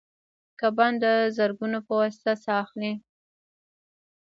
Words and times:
کبان 0.59 0.93
د 1.03 1.05
زګونو 1.37 1.79
په 1.87 1.93
واسطه 1.99 2.33
ساه 2.43 2.57
اخلي 2.63 2.93